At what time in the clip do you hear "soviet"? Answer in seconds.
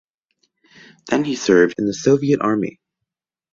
1.93-2.41